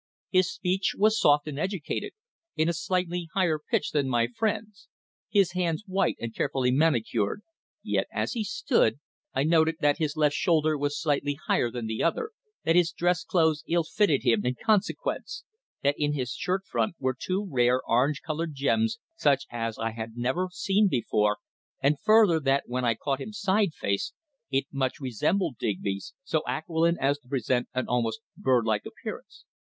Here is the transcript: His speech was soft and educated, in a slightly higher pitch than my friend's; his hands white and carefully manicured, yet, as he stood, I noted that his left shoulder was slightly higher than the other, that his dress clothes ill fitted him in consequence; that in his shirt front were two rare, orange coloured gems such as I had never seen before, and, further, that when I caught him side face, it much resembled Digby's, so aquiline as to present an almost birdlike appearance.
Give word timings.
His 0.31 0.51
speech 0.51 0.95
was 0.97 1.21
soft 1.21 1.47
and 1.47 1.59
educated, 1.59 2.13
in 2.55 2.67
a 2.67 2.73
slightly 2.73 3.29
higher 3.35 3.59
pitch 3.59 3.91
than 3.91 4.09
my 4.09 4.25
friend's; 4.35 4.87
his 5.29 5.51
hands 5.51 5.83
white 5.85 6.15
and 6.19 6.33
carefully 6.33 6.71
manicured, 6.71 7.43
yet, 7.83 8.07
as 8.11 8.31
he 8.33 8.43
stood, 8.43 8.99
I 9.35 9.43
noted 9.43 9.75
that 9.81 9.99
his 9.99 10.17
left 10.17 10.33
shoulder 10.33 10.75
was 10.75 10.99
slightly 10.99 11.37
higher 11.45 11.69
than 11.69 11.85
the 11.85 12.01
other, 12.01 12.31
that 12.65 12.75
his 12.75 12.91
dress 12.91 13.23
clothes 13.23 13.63
ill 13.67 13.83
fitted 13.83 14.23
him 14.23 14.43
in 14.43 14.55
consequence; 14.55 15.43
that 15.83 15.93
in 15.99 16.13
his 16.13 16.31
shirt 16.33 16.65
front 16.65 16.95
were 16.99 17.13
two 17.15 17.47
rare, 17.47 17.79
orange 17.87 18.23
coloured 18.23 18.55
gems 18.55 18.97
such 19.15 19.45
as 19.51 19.77
I 19.77 19.91
had 19.91 20.17
never 20.17 20.49
seen 20.51 20.87
before, 20.89 21.37
and, 21.79 21.99
further, 21.99 22.39
that 22.39 22.63
when 22.65 22.83
I 22.83 22.95
caught 22.95 23.21
him 23.21 23.33
side 23.33 23.75
face, 23.75 24.13
it 24.49 24.65
much 24.71 24.99
resembled 24.99 25.57
Digby's, 25.59 26.15
so 26.23 26.41
aquiline 26.47 26.97
as 26.99 27.19
to 27.19 27.27
present 27.27 27.67
an 27.75 27.87
almost 27.87 28.21
birdlike 28.35 28.87
appearance. 28.87 29.45